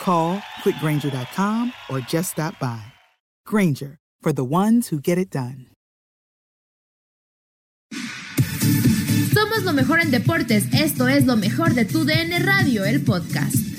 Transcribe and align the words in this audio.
Call 0.00 0.38
quickgranger.com 0.62 1.72
or 1.88 2.00
just 2.00 2.32
stop 2.32 2.58
by. 2.58 2.82
Granger, 3.46 3.98
for 4.20 4.32
the 4.32 4.44
ones 4.44 4.88
who 4.88 5.00
get 5.00 5.16
it 5.16 5.30
done. 5.30 5.66
Somos 9.32 9.64
lo 9.64 9.72
mejor 9.72 10.00
en 10.00 10.10
deportes. 10.10 10.72
Esto 10.72 11.08
es 11.08 11.26
lo 11.26 11.36
mejor 11.36 11.74
de 11.74 11.84
tu 11.84 12.04
DN 12.04 12.38
Radio, 12.40 12.84
el 12.84 13.02
podcast. 13.02 13.73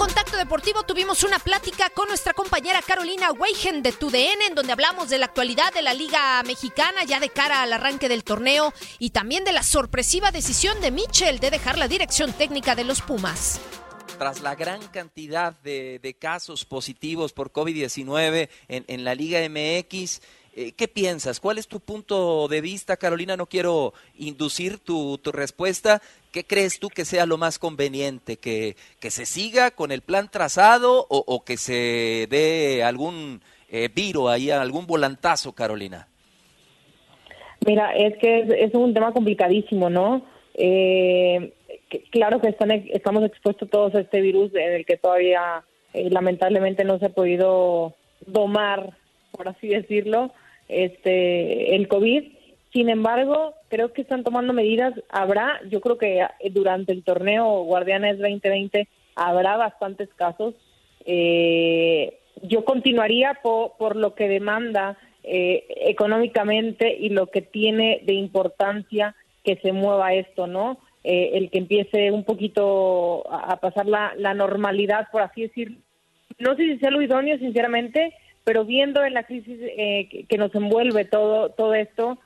Contacto 0.00 0.38
Deportivo 0.38 0.82
tuvimos 0.84 1.24
una 1.24 1.38
plática 1.38 1.90
con 1.90 2.08
nuestra 2.08 2.32
compañera 2.32 2.80
Carolina 2.80 3.32
Weigen 3.32 3.82
de 3.82 3.92
TUDN, 3.92 4.40
en 4.48 4.54
donde 4.54 4.72
hablamos 4.72 5.10
de 5.10 5.18
la 5.18 5.26
actualidad 5.26 5.74
de 5.74 5.82
la 5.82 5.92
Liga 5.92 6.42
Mexicana 6.44 7.04
ya 7.06 7.20
de 7.20 7.28
cara 7.28 7.60
al 7.60 7.70
arranque 7.74 8.08
del 8.08 8.24
torneo 8.24 8.72
y 8.98 9.10
también 9.10 9.44
de 9.44 9.52
la 9.52 9.62
sorpresiva 9.62 10.30
decisión 10.30 10.80
de 10.80 10.90
Mitchell 10.90 11.38
de 11.38 11.50
dejar 11.50 11.76
la 11.76 11.86
dirección 11.86 12.32
técnica 12.32 12.74
de 12.74 12.84
los 12.84 13.02
Pumas. 13.02 13.60
Tras 14.16 14.40
la 14.40 14.54
gran 14.54 14.80
cantidad 14.88 15.52
de, 15.52 16.16
casos 16.18 16.64
positivos 16.64 17.34
por 17.34 17.52
COVID-19 17.52 18.48
en, 18.68 18.84
en 18.88 19.04
la 19.04 19.14
Liga 19.14 19.40
MX, 19.46 20.22
eh, 20.60 20.72
¿Qué 20.76 20.88
piensas? 20.88 21.40
¿Cuál 21.40 21.56
es 21.56 21.68
tu 21.68 21.80
punto 21.80 22.46
de 22.48 22.60
vista, 22.60 22.98
Carolina? 22.98 23.34
No 23.34 23.46
quiero 23.46 23.94
inducir 24.18 24.78
tu, 24.78 25.16
tu 25.16 25.32
respuesta. 25.32 26.02
¿Qué 26.32 26.44
crees 26.44 26.78
tú 26.78 26.88
que 26.88 27.06
sea 27.06 27.24
lo 27.24 27.38
más 27.38 27.58
conveniente? 27.58 28.36
¿Que, 28.36 28.76
que 29.00 29.10
se 29.10 29.24
siga 29.24 29.70
con 29.70 29.90
el 29.90 30.02
plan 30.02 30.30
trazado 30.30 31.06
o, 31.08 31.44
que 31.44 31.56
se 31.56 32.26
dé 32.28 32.82
algún 32.84 33.40
eh, 33.70 33.88
viro 33.94 34.28
ahí, 34.28 34.50
algún 34.50 34.86
volantazo, 34.86 35.52
Carolina? 35.52 36.08
Mira, 37.66 37.94
es 37.94 38.18
que 38.18 38.40
es, 38.58 38.74
un 38.74 38.92
tema 38.92 39.12
complicadísimo, 39.12 39.88
¿no? 39.88 40.26
Eh, 40.54 41.54
claro 42.10 42.38
que 42.40 42.48
están, 42.48 42.70
estamos 42.70 43.24
expuestos 43.24 43.70
todos 43.70 43.94
a 43.94 44.00
este 44.00 44.20
virus 44.20 44.54
en 44.54 44.72
el 44.72 44.84
que 44.84 44.98
todavía 44.98 45.64
eh, 45.94 46.10
lamentablemente 46.10 46.84
no 46.84 46.98
se 46.98 47.06
ha 47.06 47.10
podido 47.10 47.94
domar, 48.26 48.94
por 49.32 49.48
así 49.48 49.68
decirlo, 49.68 50.32
este 50.70 51.74
el 51.74 51.88
COVID. 51.88 52.24
Sin 52.72 52.88
embargo, 52.88 53.54
creo 53.68 53.92
que 53.92 54.02
están 54.02 54.22
tomando 54.22 54.52
medidas. 54.52 54.94
Habrá, 55.08 55.60
yo 55.68 55.80
creo 55.80 55.98
que 55.98 56.20
eh, 56.20 56.50
durante 56.50 56.92
el 56.92 57.02
torneo 57.02 57.62
Guardianes 57.64 58.18
2020 58.18 58.88
habrá 59.16 59.56
bastantes 59.56 60.08
casos. 60.14 60.54
Eh, 61.04 62.18
yo 62.42 62.64
continuaría 62.64 63.34
po- 63.42 63.74
por 63.78 63.96
lo 63.96 64.14
que 64.14 64.28
demanda 64.28 64.96
eh, 65.24 65.64
económicamente 65.86 66.96
y 66.98 67.10
lo 67.10 67.26
que 67.26 67.42
tiene 67.42 68.00
de 68.04 68.14
importancia 68.14 69.14
que 69.44 69.56
se 69.56 69.72
mueva 69.72 70.14
esto, 70.14 70.46
¿no? 70.46 70.78
Eh, 71.02 71.30
el 71.34 71.50
que 71.50 71.58
empiece 71.58 72.10
un 72.12 72.24
poquito 72.24 73.24
a, 73.32 73.56
pasar 73.56 73.86
la, 73.86 74.12
la 74.16 74.34
normalidad, 74.34 75.08
por 75.10 75.22
así 75.22 75.42
decir. 75.42 75.78
No 76.38 76.54
sé 76.56 76.64
si 76.64 76.78
sea 76.78 76.90
lo 76.90 77.02
idóneo, 77.02 77.38
sinceramente, 77.38 78.14
pero 78.44 78.64
viendo 78.64 79.04
en 79.04 79.14
la 79.14 79.24
crisis 79.24 79.58
eh, 79.60 80.26
que, 80.28 80.38
nos 80.38 80.54
envuelve 80.54 81.04
todo 81.04 81.50
todo 81.50 81.74
esto, 81.74 82.18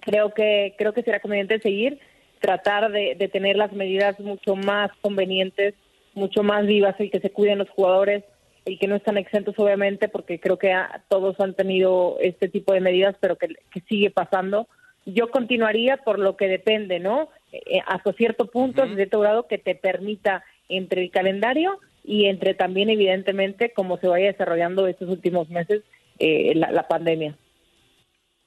creo 0.00 0.32
que 0.32 0.74
creo 0.78 0.92
que 0.92 1.02
será 1.02 1.20
conveniente 1.20 1.60
seguir, 1.60 1.98
tratar 2.40 2.90
de, 2.92 3.14
de 3.16 3.28
tener 3.28 3.56
las 3.56 3.72
medidas 3.72 4.18
mucho 4.20 4.56
más 4.56 4.90
convenientes, 5.00 5.74
mucho 6.14 6.42
más 6.42 6.66
vivas, 6.66 6.94
el 6.98 7.10
que 7.10 7.20
se 7.20 7.30
cuiden 7.30 7.58
los 7.58 7.70
jugadores, 7.70 8.24
el 8.64 8.78
que 8.78 8.86
no 8.86 8.96
están 8.96 9.16
exentos 9.18 9.54
obviamente, 9.58 10.08
porque 10.08 10.38
creo 10.40 10.58
que 10.58 10.72
a- 10.72 11.02
todos 11.08 11.38
han 11.40 11.54
tenido 11.54 12.16
este 12.20 12.48
tipo 12.48 12.72
de 12.72 12.80
medidas, 12.80 13.16
pero 13.20 13.36
que, 13.36 13.48
que 13.72 13.80
sigue 13.88 14.10
pasando. 14.10 14.68
Yo 15.06 15.30
continuaría 15.30 15.98
por 15.98 16.18
lo 16.18 16.36
que 16.36 16.48
depende, 16.48 16.98
¿no? 16.98 17.28
Eh, 17.52 17.80
hasta 17.86 18.12
cierto 18.14 18.46
punto, 18.46 18.82
hasta 18.82 18.94
cierto 18.94 19.20
grado, 19.20 19.46
que 19.46 19.58
te 19.58 19.74
permita 19.74 20.44
entre 20.68 21.02
el 21.02 21.10
calendario 21.10 21.78
y 22.04 22.26
entre 22.26 22.54
también, 22.54 22.90
evidentemente, 22.90 23.72
cómo 23.72 23.96
se 23.96 24.08
vaya 24.08 24.26
desarrollando 24.26 24.86
estos 24.86 25.08
últimos 25.08 25.48
meses 25.48 25.82
eh, 26.18 26.52
la, 26.54 26.70
la 26.70 26.86
pandemia. 26.86 27.36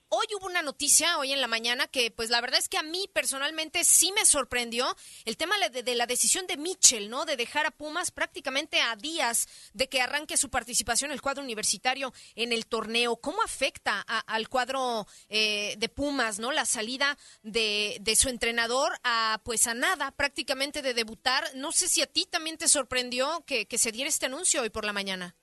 Hoy 0.10 0.26
hubo 0.40 0.46
una 0.48 0.62
noticia, 0.62 1.18
hoy 1.20 1.34
en 1.34 1.42
la 1.42 1.48
mañana, 1.48 1.86
que 1.88 2.12
pues 2.12 2.30
la 2.30 2.40
verdad 2.40 2.60
es 2.60 2.70
que 2.70 2.78
a 2.78 2.84
mí 2.84 3.10
personalmente 3.12 3.84
sí 3.84 4.14
me 4.14 4.24
sorprendió 4.26 4.86
el 5.26 5.36
tema 5.36 5.56
de, 5.70 5.84
de 5.84 5.96
la 5.96 6.06
decisión 6.06 6.48
de 6.48 6.56
Mitchell, 6.56 7.10
¿no? 7.10 7.26
De 7.26 7.36
dejar 7.36 7.66
a 7.66 7.72
Pumas 7.72 8.12
prácticamente 8.12 8.80
a 8.80 8.96
días 8.96 9.50
de 9.74 9.90
que 9.90 10.00
arranque 10.00 10.38
su 10.38 10.50
participación 10.50 11.12
el 11.12 11.22
cuadro 11.22 11.44
universitario 11.44 12.14
en 12.36 12.54
el 12.54 12.68
torneo. 12.68 13.18
¿Cómo 13.18 13.42
afecta 13.44 14.02
a- 14.08 14.20
al 14.34 14.48
cuadro 14.48 15.06
eh, 15.28 15.76
de 15.78 15.90
Pumas, 15.90 16.40
¿no? 16.40 16.54
La 16.54 16.64
salida 16.64 17.18
de, 17.44 17.98
de 18.00 18.16
su 18.16 18.30
entrenador 18.30 18.94
a 19.04 19.42
pues 19.44 19.68
a 19.68 19.74
nada 19.74 20.12
prácticamente 20.12 20.82
de 20.82 20.94
debutar. 20.94 21.44
No 21.54 21.74
sé 21.74 21.90
si 21.90 22.02
a 22.02 22.08
ti 22.08 22.26
también 22.32 22.58
te 22.58 22.70
sorprendió 22.70 23.44
que, 23.46 23.68
se 23.78 23.92
diera 23.92 24.08
este 24.08 24.28
anuncio 24.28 24.62
hoy 24.62 24.70
por 24.70 24.86
la 24.86 24.94
mañana. 24.94 25.36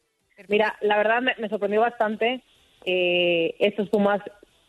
Mira, 0.49 0.75
la 0.81 0.97
verdad 0.97 1.21
me, 1.21 1.35
me 1.37 1.51
sorprendió 1.51 1.83
bastante 1.83 2.43
eh, 2.87 3.55
estos 3.59 3.91
Pumas 3.91 4.23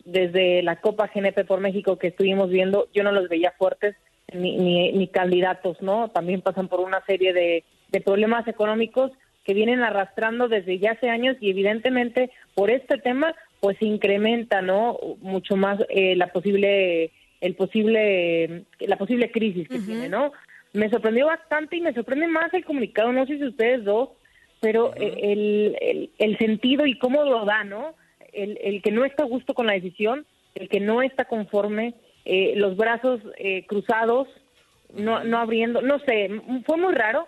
desde 0.06 0.64
la 0.64 0.78
Copa 0.78 1.10
GNP 1.14 1.46
por 1.46 1.60
México 1.60 1.98
que 1.98 2.08
estuvimos 2.08 2.50
viendo, 2.50 2.88
yo 2.94 3.04
no 3.04 3.12
los 3.12 3.28
veía 3.28 3.54
fuertes 3.58 3.96
ni, 4.34 4.58
ni, 4.58 4.92
ni 4.92 5.08
candidatos, 5.08 5.82
¿no? 5.82 6.10
También 6.10 6.42
pasan 6.42 6.68
por 6.68 6.80
una 6.80 7.04
serie 7.06 7.34
de, 7.34 7.64
de 7.90 8.02
problemas 8.02 8.48
económicos 8.48 9.12
que 9.44 9.54
vienen 9.54 9.82
arrastrando 9.82 10.48
desde 10.48 10.80
ya 10.80 10.92
hace 10.92 11.10
años 11.10 11.38
y 11.40 11.50
evidentemente 11.50 12.32
por 12.54 12.72
este 12.72 12.98
tema 12.98 13.36
pues 13.60 13.82
incrementa, 13.82 14.62
¿no? 14.62 14.98
Mucho 15.22 15.56
más 15.56 15.80
eh, 15.90 16.16
la 16.16 16.28
posible 16.28 17.12
el 17.42 17.56
posible 17.56 18.66
la 18.80 18.98
posible 18.98 19.32
crisis 19.32 19.68
que 19.68 19.80
tiene, 19.80 20.10
¿no? 20.10 20.32
Me 20.74 20.90
sorprendió 20.90 21.28
bastante 21.28 21.78
y 21.78 21.82
me 21.82 21.94
sorprende 21.94 22.28
más 22.28 22.54
el 22.54 22.66
comunicado, 22.66 23.12
no 23.12 23.26
sé 23.26 23.38
si 23.38 23.46
ustedes 23.46 23.84
dos 23.84 24.10
pero 24.62 24.96
el, 24.96 26.10
el, 26.18 26.38
sentido 26.40 26.88
y 26.88 26.98
cómo 26.98 27.24
lo 27.24 27.46
da, 27.46 27.64
¿no? 27.64 27.94
El, 28.36 28.58
el, 28.62 28.82
que 28.82 28.92
no 28.92 29.06
está 29.06 29.24
a 29.24 29.28
gusto 29.28 29.54
con 29.54 29.68
la 29.68 29.74
decisión, 29.74 30.26
el 30.56 30.70
que 30.70 30.80
no 30.80 31.02
está 31.02 31.26
conforme, 31.26 31.96
eh, 32.26 32.54
los 32.56 32.76
brazos 32.76 33.22
eh, 33.38 33.66
cruzados, 33.66 34.28
no, 34.94 35.24
no 35.24 35.40
abriendo, 35.40 35.82
no 35.82 36.00
sé, 36.00 36.30
fue 36.66 36.78
muy 36.78 36.94
raro. 36.94 37.28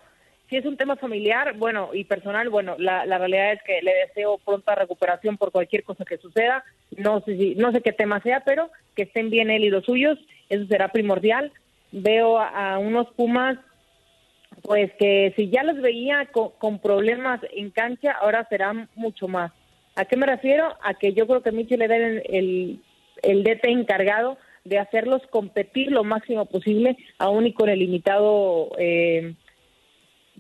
Si 0.50 0.56
es 0.56 0.66
un 0.66 0.78
tema 0.78 0.96
familiar, 0.96 1.58
bueno, 1.58 1.90
y 1.94 2.06
personal, 2.06 2.50
bueno, 2.50 2.76
la, 2.80 3.06
la 3.06 3.18
realidad 3.18 3.52
es 3.54 3.64
que 3.64 3.82
le 3.82 3.94
deseo 3.94 4.38
pronta 4.38 4.76
recuperación 4.76 5.38
por 5.38 5.52
cualquier 5.52 5.84
cosa 5.84 6.06
que 6.06 6.18
suceda. 6.18 6.64
No 6.96 7.20
sé 7.22 7.36
si, 7.36 7.56
no 7.56 7.74
sé 7.74 7.82
qué 7.82 7.92
tema 7.92 8.22
sea, 8.22 8.42
pero 8.46 8.70
que 8.96 9.04
estén 9.04 9.30
bien 9.30 9.52
él 9.52 9.66
y 9.66 9.70
los 9.70 9.84
suyos, 9.84 10.18
eso 10.48 10.66
será 10.68 10.88
primordial. 10.90 11.52
Veo 11.92 12.40
a 12.40 12.78
unos 12.78 13.08
Pumas 13.16 13.58
pues 14.64 14.92
que 15.00 15.34
si 15.36 15.50
ya 15.50 15.64
los 15.64 15.82
veía 15.82 16.30
con, 16.32 16.80
problemas 16.80 17.42
en 17.56 17.70
cancha, 17.72 18.12
ahora 18.14 18.48
serán 18.50 18.90
mucho 18.96 19.28
más. 19.28 19.52
¿A 19.98 20.06
qué 20.06 20.16
me 20.16 20.28
refiero? 20.28 20.76
A 20.84 20.94
que 20.94 21.14
yo 21.14 21.26
creo 21.26 21.42
que 21.42 21.52
Michel 21.52 21.80
le 21.80 21.88
den 21.88 22.22
el, 22.30 22.80
el 23.24 23.44
DT 23.44 23.66
encargado 23.66 24.38
de 24.64 24.78
hacerlos 24.78 25.24
competir 25.32 25.92
lo 25.92 26.04
máximo 26.04 26.46
posible, 26.46 26.98
aún 27.18 27.48
y 27.48 27.54
con 27.54 27.68
el 27.68 27.80
limitado 27.80 28.70
eh, 28.78 29.34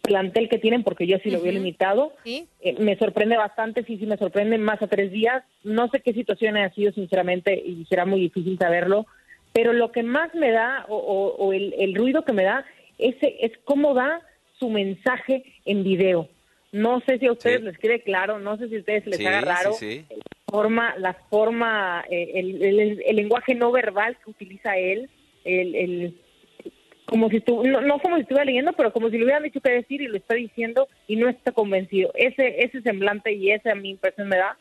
plantel 0.04 0.48
que 0.48 0.60
tienen, 0.60 0.84
porque 0.84 1.08
yo 1.08 1.18
sí 1.24 1.32
lo 1.32 1.42
veo 1.42 1.54
limitado. 1.54 2.14
Eh, 2.24 2.46
me 2.78 2.98
sorprende 3.00 3.36
bastante, 3.36 3.84
sí, 3.84 3.98
sí 3.98 4.06
me 4.06 4.18
sorprende, 4.18 4.60
más 4.60 4.80
a 4.84 4.88
tres 4.88 5.12
días. 5.12 5.44
No 5.64 5.90
sé 5.90 6.02
qué 6.02 6.14
situación 6.14 6.56
ha 6.58 6.70
sido, 6.76 6.92
sinceramente, 6.92 7.56
y 7.56 7.84
será 7.86 8.06
muy 8.06 8.20
difícil 8.20 8.60
saberlo, 8.60 9.08
pero 9.54 9.74
lo 9.74 9.92
que 9.92 10.04
más 10.04 10.36
me 10.36 10.52
da, 10.52 10.86
o, 10.88 11.52
el, 11.52 11.74
el 11.80 11.96
ruido 11.96 12.24
que 12.24 12.34
me 12.34 12.44
da, 12.44 12.64
ese 13.00 13.38
es 13.40 13.54
cómo 13.64 13.96
da 13.96 14.22
su 14.60 14.70
mensaje 14.70 15.44
en 15.66 15.84
video. 15.84 16.30
No 16.78 17.02
sé 17.02 17.18
si 17.18 17.26
a 17.26 17.32
ustedes 17.32 17.62
les 17.62 17.78
quede 17.78 18.02
claro, 18.02 18.40
no 18.40 18.58
sé 18.58 18.70
si 18.70 18.76
a 18.76 18.80
ustedes 18.80 19.08
les 19.08 19.26
haga 19.26 19.42
raro 19.42 19.72
la 19.82 20.52
forma, 20.52 20.96
la 20.98 21.14
forma 21.14 22.06
eh, 22.10 22.32
el, 22.36 23.02
el, 23.04 23.16
lenguaje 23.16 23.56
no 23.56 23.72
verbal 23.72 24.16
que 24.24 24.30
utiliza 24.30 24.78
él, 24.78 25.10
el, 25.44 25.76
el 25.76 26.22
como 27.06 27.30
si 27.30 27.40
tú, 27.40 27.64
no, 27.64 28.00
como 28.00 28.18
si 28.18 28.22
estuviera 28.22 28.46
leyendo, 28.46 28.74
pero 28.74 28.94
como 28.94 29.10
si 29.10 29.18
le 29.18 29.24
hubieran 29.24 29.44
dicho 29.44 29.62
qué 29.62 29.72
decir 29.72 30.02
y 30.02 30.08
lo 30.08 30.18
está 30.18 30.36
diciendo 30.36 30.88
y 31.08 31.16
no 31.16 31.30
está 31.30 31.52
convencido. 31.52 32.12
Ese, 32.14 32.64
ese 32.64 32.82
semblante 32.82 33.32
y 33.34 33.52
esa 33.52 33.74
mi 33.76 33.92
impresión 33.92 34.28
me 34.28 34.38
da, 34.38 34.58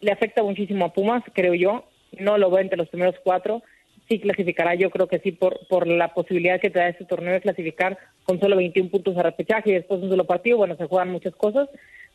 le 0.00 0.10
afecta 0.10 0.42
muchísimo 0.42 0.86
a 0.86 0.92
Pumas, 0.92 1.22
creo 1.32 1.54
yo. 1.54 1.84
No 2.18 2.38
lo 2.38 2.50
veo 2.50 2.60
entre 2.60 2.78
los 2.78 2.88
primeros 2.88 3.14
cuatro 3.22 3.62
sí 4.08 4.20
clasificará, 4.20 4.74
yo 4.74 4.90
creo 4.90 5.06
que 5.06 5.18
sí, 5.18 5.32
por, 5.32 5.66
por 5.68 5.86
la 5.86 6.14
posibilidad 6.14 6.60
que 6.60 6.70
te 6.70 6.78
da 6.78 6.88
este 6.88 7.04
torneo 7.04 7.32
de 7.34 7.40
clasificar 7.40 7.98
con 8.24 8.40
solo 8.40 8.56
21 8.56 8.90
puntos 8.90 9.16
a 9.16 9.22
repechaje 9.22 9.70
y 9.70 9.74
después 9.74 10.02
un 10.02 10.10
solo 10.10 10.24
partido, 10.24 10.58
bueno, 10.58 10.76
se 10.76 10.86
juegan 10.86 11.10
muchas 11.10 11.34
cosas, 11.34 11.68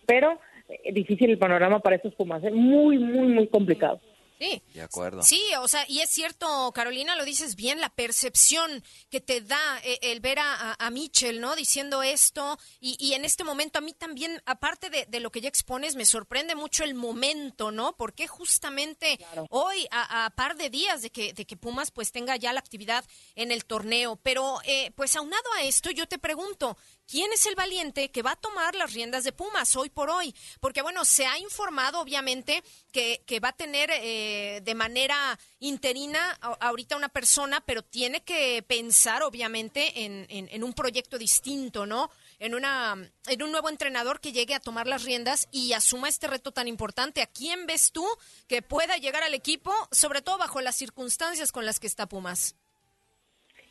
pero 0.05 0.39
eh, 0.69 0.91
difícil 0.93 1.29
el 1.29 1.37
panorama 1.37 1.79
para 1.79 1.95
estos 1.95 2.15
Pumas, 2.15 2.43
¿eh? 2.43 2.51
muy, 2.51 2.99
muy, 2.99 3.27
muy 3.27 3.47
complicado. 3.47 3.99
Sí. 4.37 4.61
De 4.73 4.81
acuerdo. 4.81 5.23
Sí, 5.23 5.41
o 5.59 5.67
sea, 5.67 5.85
y 5.87 6.01
es 6.01 6.09
cierto, 6.09 6.71
Carolina, 6.73 7.15
lo 7.15 7.25
dices 7.25 7.55
bien, 7.55 7.81
la 7.81 7.89
percepción 7.89 8.83
que 9.09 9.19
te 9.19 9.41
da 9.41 9.79
eh, 9.83 9.99
el 10.03 10.19
ver 10.19 10.39
a, 10.39 10.75
a, 10.77 10.89
Mitchell, 10.91 11.39
¿no? 11.39 11.55
Diciendo 11.55 12.03
esto, 12.03 12.59
y, 12.79 13.13
en 13.13 13.25
este 13.25 13.43
momento 13.43 13.79
a 13.79 13.81
mí 13.81 13.93
también, 13.93 14.41
aparte 14.45 14.89
de, 14.89 15.19
lo 15.19 15.31
que 15.31 15.41
ya 15.41 15.49
expones, 15.49 15.95
me 15.95 16.05
sorprende 16.05 16.55
mucho 16.55 16.83
el 16.83 16.93
momento, 16.93 17.71
¿no? 17.71 17.95
Porque 17.97 18.27
justamente 18.27 19.19
hoy, 19.49 19.87
a, 19.91 20.31
par 20.35 20.55
de 20.55 20.69
días 20.69 21.01
de 21.01 21.09
que, 21.09 21.33
de 21.33 21.45
que 21.45 21.57
Pumas 21.57 21.91
pues 21.91 22.11
tenga 22.11 22.35
ya 22.35 22.53
la 22.53 22.59
actividad 22.59 23.05
en 23.35 23.51
el 23.51 23.65
torneo, 23.65 24.17
pero 24.17 24.59
eh, 24.65 24.91
pues 24.95 25.15
aunado 25.15 25.51
a 25.57 25.63
esto, 25.63 25.89
yo 25.89 26.07
te 26.07 26.19
pregunto, 26.19 26.77
¿quién 27.09 27.31
es 27.33 27.45
el 27.45 27.55
valiente 27.55 28.09
que 28.09 28.21
va 28.21 28.31
a 28.31 28.35
tomar 28.35 28.75
las 28.75 28.93
riendas 28.93 29.23
de 29.23 29.31
Pumas 29.31 29.75
hoy 29.75 29.89
por 29.89 30.09
hoy? 30.09 30.35
Porque 30.59 30.81
bueno, 30.81 31.05
se 31.05 31.25
ha 31.25 31.39
informado 31.39 31.99
obviamente 32.01 32.61
que, 32.91 33.21
que 33.25 33.39
va 33.39 33.49
a 33.49 33.53
tener... 33.53 33.89
Eh, 33.93 34.61
de 34.67 34.75
manera 34.75 35.39
interina 35.59 36.19
ahorita 36.59 36.97
una 36.97 37.09
persona, 37.09 37.61
pero 37.65 37.81
tiene 37.81 38.21
que 38.21 38.63
pensar 38.67 39.23
obviamente 39.23 40.05
en, 40.05 40.63
un 40.63 40.73
proyecto 40.73 41.17
distinto, 41.17 41.85
¿no? 41.85 42.09
En, 42.39 42.53
una, 42.53 42.95
en 43.27 43.43
un 43.43 43.51
nuevo 43.51 43.69
entrenador 43.69 44.19
que 44.19 44.33
llegue 44.33 44.53
a 44.53 44.59
tomar 44.59 44.87
las 44.87 45.03
riendas 45.05 45.47
y 45.51 45.73
asuma 45.73 46.09
este 46.09 46.27
reto 46.27 46.51
tan 46.51 46.67
importante. 46.67 47.21
¿A 47.21 47.27
quién 47.27 47.65
ves 47.65 47.91
tú 47.91 48.05
que 48.47 48.61
pueda 48.61 48.97
llegar 48.97 49.23
al 49.23 49.33
equipo, 49.33 49.71
sobre 49.91 50.21
todo 50.21 50.37
bajo 50.37 50.61
las 50.61 50.75
circunstancias 50.75 51.51
con 51.51 51.65
las 51.65 51.79
que 51.79 51.87
está 51.87 52.07
Pumas? 52.07 52.55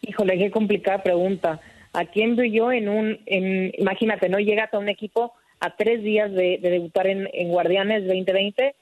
Híjole, 0.01 0.39
qué 0.39 0.51
complicada 0.51 1.03
pregunta. 1.03 1.61
¿A 1.97 2.05
quién 2.05 2.37
veo 2.37 2.45
yo 2.45 2.73
en 2.73 2.91
un, 2.91 3.21
en, 3.25 3.73
imagínate, 3.79 4.29
no 4.29 4.39
llegas 4.39 4.73
a 4.75 4.79
un 4.79 4.91
equipo 4.91 5.33
a 5.61 5.77
tres 5.77 6.03
días 6.03 6.31
de, 6.31 6.59
debutar 6.61 7.07
en, 7.07 7.27
en 7.33 7.49
Guardianes 7.49 8.07
2020 8.07 8.75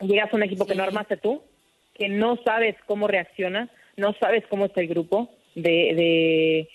llegas 0.00 0.32
a 0.32 0.36
un 0.36 0.42
equipo 0.42 0.64
que 0.64 0.74
no 0.74 0.82
armaste 0.82 1.18
tú, 1.18 1.42
que 1.92 2.08
no 2.08 2.38
sabes 2.42 2.76
cómo 2.86 3.08
reacciona, 3.08 3.68
no 3.98 4.14
sabes 4.14 4.42
cómo 4.48 4.64
está 4.64 4.80
el 4.80 4.88
grupo, 4.88 5.28
de, 5.54 5.70
de 5.70 6.68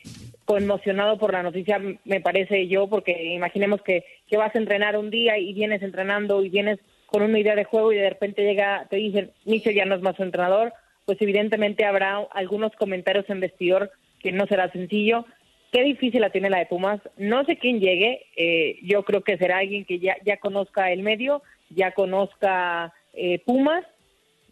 conmocionado 0.45 1.17
por 1.17 1.33
la 1.33 1.41
noticia, 1.41 1.81
me 2.05 2.21
parece 2.21 2.67
yo, 2.67 2.87
porque 2.87 3.33
imaginemos 3.33 3.81
que, 3.81 4.05
que 4.27 4.37
vas 4.37 4.55
a 4.55 4.59
entrenar 4.59 4.97
un 4.97 5.09
día 5.09 5.39
y 5.39 5.53
vienes 5.53 5.81
entrenando 5.81 6.43
y 6.43 6.49
vienes 6.49 6.79
con 7.07 7.23
una 7.23 7.39
idea 7.39 7.55
de 7.55 7.65
juego 7.65 7.91
y 7.91 7.97
de 7.97 8.09
repente 8.11 8.43
llega, 8.43 8.85
te 8.87 8.97
dicen, 8.97 9.31
Michel 9.45 9.73
ya 9.73 9.85
no 9.85 9.95
es 9.95 10.01
más 10.01 10.15
su 10.15 10.21
entrenador, 10.21 10.73
pues 11.05 11.19
evidentemente 11.21 11.85
habrá 11.85 12.19
algunos 12.31 12.71
comentarios 12.75 13.27
en 13.29 13.39
vestidor 13.39 13.91
que 14.21 14.31
no 14.31 14.45
será 14.47 14.71
sencillo. 14.71 15.25
Qué 15.71 15.83
difícil 15.83 16.21
la 16.21 16.31
tiene 16.31 16.50
la 16.50 16.60
de 16.60 16.66
Pumas. 16.66 17.00
No 17.18 17.45
sé 17.45 17.57
quién 17.57 17.80
llegue. 17.80 18.25
Eh, 18.36 18.80
yo 18.83 19.04
creo 19.04 19.21
que 19.21 19.38
será 19.38 19.60
alguien 19.60 19.86
que 19.86 20.00
ya, 20.00 20.18
ya 20.25 20.38
conozca 20.38 20.92
el 20.92 21.04
medio, 21.04 21.44
ya 21.69 21.92
conozca 21.92 22.94
eh, 23.13 23.39
Pumas. 23.45 23.86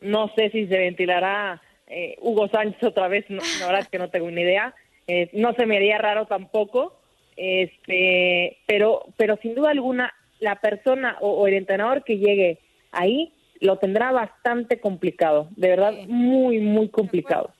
No 0.01 0.31
sé 0.35 0.51
si 0.51 0.67
se 0.67 0.77
ventilará 0.77 1.61
eh, 1.87 2.17
Hugo 2.19 2.49
Sánchez 2.49 2.83
otra 2.83 3.07
vez, 3.07 3.25
no, 3.29 3.41
la 3.59 3.65
verdad 3.65 3.81
es 3.81 3.87
que 3.87 3.97
no 3.97 4.09
tengo 4.09 4.29
ni 4.29 4.41
idea. 4.41 4.75
Eh, 5.07 5.29
no 5.33 5.53
se 5.53 5.65
me 5.65 5.77
haría 5.77 5.97
raro 5.97 6.25
tampoco, 6.25 6.99
este, 7.37 8.57
pero, 8.67 9.05
pero 9.15 9.37
sin 9.41 9.55
duda 9.55 9.71
alguna 9.71 10.13
la 10.39 10.59
persona 10.59 11.17
o, 11.21 11.47
el 11.47 11.53
entrenador 11.53 12.03
que 12.03 12.17
llegue 12.17 12.59
ahí 12.91 13.33
lo 13.59 13.77
tendrá 13.77 14.11
bastante 14.11 14.79
complicado, 14.79 15.47
de 15.55 15.69
verdad 15.69 15.93
muy, 16.07 16.59
muy 16.59 16.89
complicado. 16.89 17.51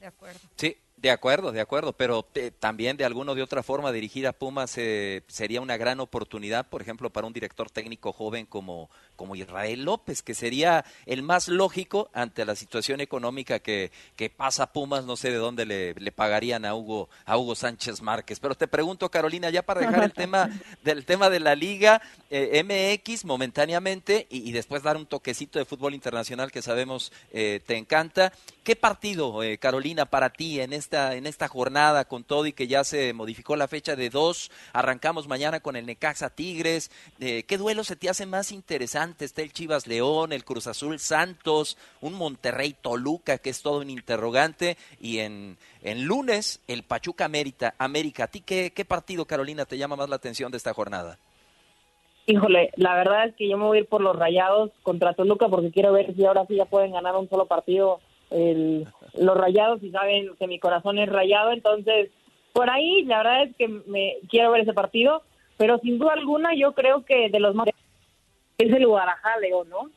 De 0.00 0.06
acuerdo. 0.06 0.38
Sí, 0.54 0.76
de 0.96 1.10
acuerdo, 1.10 1.52
de 1.52 1.60
acuerdo, 1.60 1.92
pero 1.92 2.26
eh, 2.34 2.50
también 2.58 2.96
de 2.96 3.04
alguna 3.04 3.32
o 3.32 3.34
de 3.34 3.42
otra 3.42 3.62
forma 3.62 3.92
dirigir 3.92 4.26
a 4.26 4.32
Pumas 4.32 4.78
eh, 4.78 5.22
sería 5.28 5.60
una 5.60 5.76
gran 5.76 6.00
oportunidad, 6.00 6.66
por 6.68 6.80
ejemplo, 6.80 7.10
para 7.10 7.26
un 7.26 7.34
director 7.34 7.70
técnico 7.70 8.14
joven 8.14 8.46
como, 8.46 8.88
como 9.14 9.36
Israel 9.36 9.84
López, 9.84 10.22
que 10.22 10.34
sería 10.34 10.86
el 11.04 11.22
más 11.22 11.48
lógico 11.48 12.08
ante 12.14 12.46
la 12.46 12.56
situación 12.56 13.02
económica 13.02 13.58
que, 13.58 13.92
que 14.16 14.30
pasa 14.30 14.72
Pumas, 14.72 15.04
no 15.04 15.16
sé 15.16 15.30
de 15.30 15.36
dónde 15.36 15.66
le, 15.66 15.92
le, 15.94 16.12
pagarían 16.12 16.64
a 16.64 16.74
Hugo, 16.74 17.10
a 17.26 17.36
Hugo 17.36 17.54
Sánchez 17.54 18.00
Márquez. 18.00 18.40
Pero 18.40 18.54
te 18.54 18.66
pregunto, 18.66 19.10
Carolina, 19.10 19.50
ya 19.50 19.62
para 19.62 19.82
dejar 19.82 20.02
el 20.02 20.12
tema 20.14 20.48
del 20.82 21.04
tema 21.04 21.28
de 21.28 21.40
la 21.40 21.54
Liga 21.54 22.00
eh, 22.30 22.62
MX 22.64 23.26
momentáneamente 23.26 24.26
y, 24.30 24.52
después 24.52 24.82
dar 24.82 24.96
un 24.96 25.04
toquecito 25.04 25.58
de 25.58 25.66
fútbol 25.66 25.92
internacional 25.92 26.50
que 26.50 26.62
sabemos 26.62 27.12
te 27.30 27.76
encanta. 27.76 28.32
¿Qué 28.64 28.76
partido, 28.76 29.40
Carolina, 29.60 30.06
para 30.06 30.30
ti 30.30 30.60
en 30.60 30.72
este 30.72 30.85
esta, 30.86 31.16
en 31.16 31.26
esta 31.26 31.48
jornada 31.48 32.04
con 32.04 32.22
todo 32.22 32.46
y 32.46 32.52
que 32.52 32.68
ya 32.68 32.84
se 32.84 33.12
modificó 33.12 33.56
la 33.56 33.66
fecha 33.66 33.96
de 33.96 34.08
dos. 34.08 34.52
Arrancamos 34.72 35.26
mañana 35.26 35.58
con 35.58 35.74
el 35.74 35.84
Necaxa 35.84 36.30
Tigres. 36.30 36.92
Eh, 37.18 37.42
¿Qué 37.42 37.58
duelo 37.58 37.82
se 37.82 37.96
te 37.96 38.08
hace 38.08 38.24
más 38.24 38.52
interesante? 38.52 39.24
Está 39.24 39.42
el 39.42 39.52
Chivas 39.52 39.88
León, 39.88 40.32
el 40.32 40.44
Cruz 40.44 40.68
Azul 40.68 41.00
Santos, 41.00 41.76
un 42.00 42.14
Monterrey 42.14 42.76
Toluca, 42.80 43.38
que 43.38 43.50
es 43.50 43.62
todo 43.62 43.80
un 43.80 43.90
interrogante. 43.90 44.76
Y 45.00 45.18
en, 45.18 45.58
en 45.82 46.04
lunes, 46.04 46.60
el 46.68 46.84
Pachuca 46.84 47.24
América. 47.24 47.74
América. 47.78 48.24
¿A 48.24 48.28
ti 48.28 48.40
qué, 48.40 48.72
qué 48.72 48.84
partido, 48.84 49.24
Carolina, 49.24 49.64
te 49.64 49.78
llama 49.78 49.96
más 49.96 50.08
la 50.08 50.16
atención 50.16 50.52
de 50.52 50.58
esta 50.58 50.72
jornada? 50.72 51.18
Híjole, 52.26 52.70
la 52.76 52.94
verdad 52.94 53.26
es 53.26 53.34
que 53.34 53.48
yo 53.48 53.56
me 53.56 53.64
voy 53.64 53.78
a 53.78 53.80
ir 53.80 53.86
por 53.86 54.00
los 54.00 54.16
rayados 54.16 54.70
contra 54.82 55.14
Toluca 55.14 55.48
porque 55.48 55.70
quiero 55.70 55.92
ver 55.92 56.14
si 56.14 56.24
ahora 56.24 56.44
sí 56.46 56.56
ya 56.56 56.64
pueden 56.64 56.92
ganar 56.92 57.16
un 57.16 57.28
solo 57.28 57.46
partido 57.46 58.00
el, 58.30 58.86
los 59.14 59.36
rayados 59.36 59.82
y 59.82 59.90
saben 59.90 60.30
que 60.38 60.46
mi 60.46 60.58
corazón 60.58 60.98
es 60.98 61.08
rayado, 61.08 61.52
entonces 61.52 62.10
por 62.52 62.70
ahí 62.70 63.02
la 63.04 63.18
verdad 63.18 63.42
es 63.44 63.56
que 63.56 63.68
me 63.68 64.16
quiero 64.28 64.50
ver 64.52 64.62
ese 64.62 64.72
partido, 64.72 65.22
pero 65.56 65.78
sin 65.78 65.98
duda 65.98 66.12
alguna 66.14 66.54
yo 66.54 66.72
creo 66.72 67.04
que 67.04 67.28
de 67.28 67.40
los 67.40 67.54
más 67.54 67.68
es 68.58 68.72
el 68.72 68.86
Guadalajara 68.86 69.40
León, 69.40 69.68
¿no? 69.68 69.90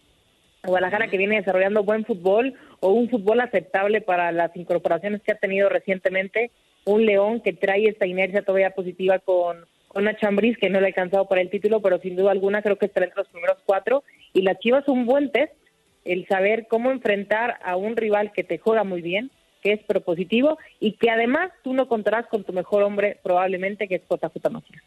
Guadalajara 0.64 1.08
que 1.08 1.18
viene 1.18 1.38
desarrollando 1.38 1.84
buen 1.84 2.04
fútbol 2.04 2.54
o 2.82 2.90
un 2.90 3.10
fútbol 3.10 3.40
aceptable 3.40 4.02
para 4.02 4.32
las 4.32 4.56
incorporaciones 4.58 5.22
que 5.22 5.32
ha 5.32 5.36
tenido 5.36 5.70
recientemente, 5.70 6.52
un 6.84 7.06
León 7.06 7.40
que 7.40 7.54
trae 7.54 7.88
esta 7.88 8.06
inercia 8.06 8.42
todavía 8.42 8.72
positiva 8.72 9.20
con, 9.20 9.66
una 9.94 10.16
Chambriz 10.16 10.58
que 10.58 10.70
no 10.70 10.80
le 10.80 10.88
ha 10.88 10.90
alcanzado 10.90 11.26
para 11.26 11.42
el 11.42 11.50
título, 11.50 11.82
pero 11.82 12.00
sin 12.00 12.16
duda 12.16 12.32
alguna 12.32 12.62
creo 12.62 12.78
que 12.78 12.86
estará 12.86 13.06
entre 13.06 13.22
los 13.22 13.28
primeros 13.30 13.58
cuatro. 13.66 14.04
Y 14.34 14.42
la 14.42 14.56
Chivas 14.56 14.88
un 14.88 15.06
buen 15.06 15.32
test 15.32 15.54
el 16.10 16.28
saber 16.28 16.68
cómo 16.68 16.90
enfrentar 16.90 17.60
a 17.64 17.76
un 17.76 17.96
rival 17.96 18.32
que 18.32 18.44
te 18.44 18.58
juega 18.58 18.84
muy 18.84 19.02
bien, 19.02 19.30
que 19.62 19.74
es 19.74 19.84
propositivo 19.84 20.58
y 20.80 20.94
que 20.94 21.12
además 21.12 21.52
tú 21.64 21.74
no 21.74 21.88
contarás 21.88 22.26
con 22.28 22.44
tu 22.44 22.52
mejor 22.52 22.82
hombre 22.82 23.20
probablemente 23.22 23.88
que 23.88 23.96
es 23.96 24.02
JJ 24.10 24.50
Macías. 24.50 24.84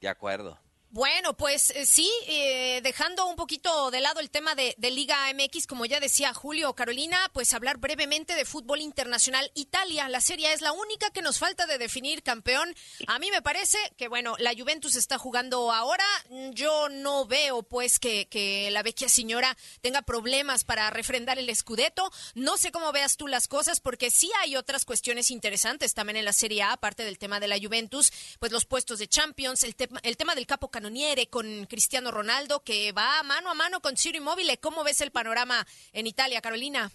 De 0.00 0.08
acuerdo. 0.08 0.56
Bueno, 0.96 1.36
pues 1.36 1.68
eh, 1.76 1.84
sí, 1.84 2.10
eh, 2.26 2.80
dejando 2.82 3.26
un 3.26 3.36
poquito 3.36 3.90
de 3.90 4.00
lado 4.00 4.18
el 4.20 4.30
tema 4.30 4.54
de, 4.54 4.74
Liga 4.78 5.30
MX, 5.34 5.66
como 5.66 5.84
ya 5.84 6.00
decía 6.00 6.32
Julio 6.32 6.72
Carolina, 6.74 7.18
pues 7.34 7.52
hablar 7.52 7.76
brevemente 7.76 8.34
de 8.34 8.46
fútbol 8.46 8.80
internacional. 8.80 9.50
Italia, 9.52 10.08
la 10.08 10.22
serie 10.22 10.54
es 10.54 10.62
la 10.62 10.72
única 10.72 11.10
que 11.10 11.20
nos 11.20 11.38
falta 11.38 11.66
de 11.66 11.76
definir 11.76 12.22
campeón. 12.22 12.74
A 13.08 13.18
mí 13.18 13.30
me 13.30 13.42
parece 13.42 13.76
que, 13.98 14.08
bueno, 14.08 14.36
la 14.38 14.54
Juventus 14.56 14.96
está 14.96 15.18
jugando 15.18 15.70
ahora. 15.70 16.06
Yo 16.52 16.88
no 16.88 17.26
veo, 17.26 17.62
pues, 17.62 17.98
que, 17.98 18.70
la 18.72 18.82
vecchia 18.82 19.10
señora 19.10 19.54
tenga 19.82 20.00
problemas 20.00 20.64
para 20.64 20.88
refrendar 20.88 21.38
el 21.38 21.50
escudeto. 21.50 22.10
No 22.34 22.56
sé 22.56 22.72
cómo 22.72 22.90
veas 22.92 23.18
tú 23.18 23.28
las 23.28 23.48
cosas, 23.48 23.80
porque 23.80 24.10
sí 24.10 24.30
hay 24.40 24.56
otras 24.56 24.86
cuestiones 24.86 25.30
interesantes 25.30 25.92
también 25.92 26.16
en 26.16 26.24
la 26.24 26.32
Serie 26.32 26.62
A, 26.62 26.72
aparte 26.72 27.04
del 27.04 27.18
tema 27.18 27.38
de 27.38 27.48
la 27.48 27.58
Juventus, 27.58 28.10
pues 28.38 28.50
los 28.50 28.64
puestos 28.64 28.98
de 28.98 29.08
Champions, 29.08 29.62
el, 29.62 29.76
tema 29.76 30.00
el 30.02 30.16
tema 30.16 30.34
del 30.34 30.46
capo 30.46 30.70
Canoniere 30.86 31.26
con 31.26 31.66
Cristiano 31.68 32.12
Ronaldo, 32.12 32.62
que 32.64 32.92
va 32.92 33.20
mano 33.24 33.50
a 33.50 33.54
mano 33.54 33.80
con 33.80 33.96
Ciro 33.96 34.18
Immobile. 34.18 34.58
¿Cómo 34.58 34.84
ves 34.84 35.00
el 35.00 35.10
panorama 35.10 35.66
en 35.92 36.06
Italia, 36.06 36.40
Carolina? 36.40 36.92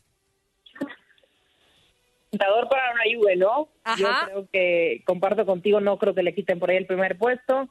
Tentador 2.30 2.70
para 2.70 2.94
una 2.94 3.04
Juve, 3.14 3.36
¿no? 3.36 3.68
Yo 3.98 4.08
creo 4.26 4.48
que, 4.50 5.04
comparto 5.06 5.46
contigo, 5.46 5.82
no 5.82 5.98
creo 5.98 6.16
que 6.16 6.24
le 6.24 6.34
quiten 6.34 6.58
por 6.58 6.70
ahí 6.70 6.78
el 6.78 6.86
primer 6.86 7.18
puesto. 7.18 7.68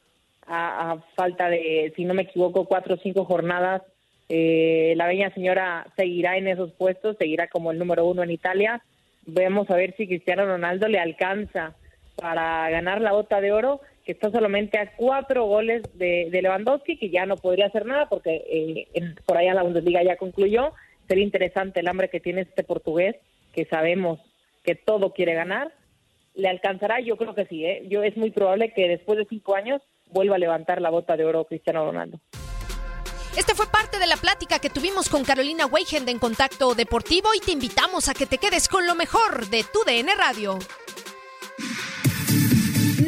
A, 0.46 0.98
falta 1.16 1.48
de, 1.48 1.90
si 1.96 2.04
no 2.04 2.12
me 2.12 2.24
equivoco, 2.24 2.66
cuatro 2.66 2.96
o 2.96 2.98
cinco 2.98 3.24
jornadas, 3.24 3.80
eh, 4.28 4.92
la 4.96 5.06
bella 5.06 5.32
señora 5.32 5.86
seguirá 5.96 6.36
en 6.36 6.48
esos 6.48 6.70
puestos, 6.72 7.16
seguirá 7.18 7.48
como 7.48 7.70
el 7.70 7.78
número 7.78 8.04
uno 8.04 8.22
en 8.22 8.30
Italia. 8.30 8.82
Vemos 9.24 9.70
a 9.70 9.76
ver 9.76 9.96
si 9.96 10.06
Cristiano 10.06 10.44
Ronaldo 10.44 10.86
le 10.86 10.98
alcanza 10.98 11.74
para 12.14 12.68
ganar 12.68 13.00
la 13.00 13.12
bota 13.12 13.40
de 13.40 13.52
oro 13.52 13.80
que 14.04 14.12
está 14.12 14.30
solamente 14.30 14.78
a 14.78 14.94
cuatro 14.96 15.44
goles 15.44 15.82
de, 15.94 16.28
Lewandowski, 16.30 16.96
que 16.96 17.10
ya 17.10 17.26
no 17.26 17.36
podría 17.36 17.66
hacer 17.66 17.86
nada 17.86 18.08
porque 18.08 18.88
eh, 18.94 19.14
por 19.26 19.36
allá 19.36 19.54
la 19.54 19.62
Bundesliga 19.62 20.02
ya 20.02 20.16
concluyó. 20.16 20.72
Sería 21.06 21.24
interesante 21.24 21.80
el 21.80 21.88
hambre 21.88 22.08
que 22.08 22.20
tiene 22.20 22.42
este 22.42 22.62
portugués, 22.64 23.16
que 23.52 23.64
sabemos 23.66 24.20
que 24.64 24.74
todo 24.74 25.12
quiere 25.12 25.34
ganar. 25.34 25.72
¿Le 26.34 26.48
alcanzará? 26.48 27.00
Yo 27.00 27.16
creo 27.16 27.34
que 27.34 27.46
sí. 27.46 27.64
¿eh? 27.64 27.84
Yo 27.88 28.02
Es 28.02 28.16
muy 28.16 28.30
probable 28.30 28.72
que 28.72 28.88
después 28.88 29.18
de 29.18 29.26
cinco 29.28 29.54
años 29.54 29.82
vuelva 30.06 30.36
a 30.36 30.38
levantar 30.38 30.80
la 30.80 30.90
bota 30.90 31.16
de 31.16 31.24
oro 31.24 31.44
Cristiano 31.44 31.84
Ronaldo. 31.84 32.20
Este 33.36 33.54
fue 33.54 33.66
parte 33.70 33.98
de 33.98 34.06
la 34.06 34.16
plática 34.16 34.58
que 34.58 34.70
tuvimos 34.70 35.08
con 35.08 35.24
Carolina 35.24 35.66
Weigend 35.66 36.08
en 36.08 36.18
Contacto 36.18 36.74
Deportivo 36.74 37.28
y 37.34 37.40
te 37.40 37.52
invitamos 37.52 38.08
a 38.08 38.14
que 38.14 38.26
te 38.26 38.38
quedes 38.38 38.68
con 38.68 38.86
lo 38.86 38.96
mejor 38.96 39.48
de 39.48 39.64
tu 39.72 39.84
DN 39.84 40.12
Radio 40.16 40.58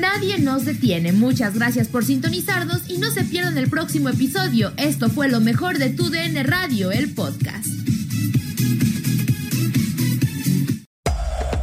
nadie 0.02 0.36
nos 0.40 0.64
detiene. 0.64 1.12
Muchas 1.12 1.54
gracias 1.54 1.86
por 1.86 2.04
sintonizarnos 2.04 2.90
y 2.90 2.98
no 2.98 3.12
se 3.12 3.22
pierdan 3.22 3.56
el 3.56 3.70
próximo 3.70 4.08
episodio. 4.08 4.72
Esto 4.76 5.08
fue 5.08 5.28
lo 5.28 5.38
mejor 5.38 5.78
de 5.78 5.90
tu 5.90 6.10
DN 6.10 6.42
Radio, 6.42 6.90
el 6.90 7.14
podcast. 7.14 7.68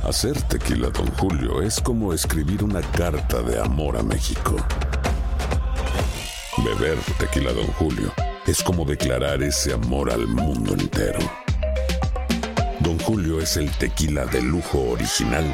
Hacer 0.03 0.41
tequila, 0.43 0.89
don 0.89 1.07
Julio, 1.17 1.61
es 1.61 1.81
como 1.81 2.13
escribir 2.13 2.63
una 2.63 2.81
carta 2.81 3.41
de 3.41 3.59
amor 3.59 3.97
a 3.97 4.03
México. 4.03 4.55
Beber 6.63 6.97
tequila, 7.19 7.51
don 7.51 7.67
Julio, 7.73 8.13
es 8.47 8.63
como 8.63 8.85
declarar 8.85 9.43
ese 9.43 9.73
amor 9.73 10.11
al 10.11 10.25
mundo 10.27 10.73
entero. 10.73 11.19
Don 12.79 12.97
Julio 12.99 13.41
es 13.41 13.57
el 13.57 13.69
tequila 13.71 14.25
de 14.25 14.41
lujo 14.41 14.79
original 14.91 15.53